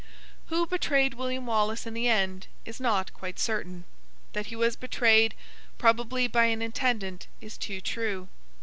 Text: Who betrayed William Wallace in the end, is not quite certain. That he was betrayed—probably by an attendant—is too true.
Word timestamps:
Who 0.47 0.65
betrayed 0.65 1.13
William 1.13 1.45
Wallace 1.45 1.85
in 1.85 1.93
the 1.93 2.07
end, 2.07 2.47
is 2.65 2.79
not 2.79 3.13
quite 3.13 3.37
certain. 3.37 3.83
That 4.33 4.47
he 4.47 4.55
was 4.55 4.75
betrayed—probably 4.75 6.25
by 6.25 6.45
an 6.45 6.63
attendant—is 6.63 7.55
too 7.55 7.81
true. 7.81 8.27